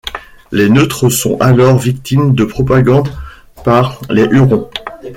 Les 0.51 0.67
Neutres 0.67 1.11
sont 1.11 1.37
alors 1.39 1.77
victimes 1.77 2.33
de 2.33 2.43
propagande 2.43 3.07
par 3.63 4.01
les 4.09 4.23
Hurons. 4.23 4.67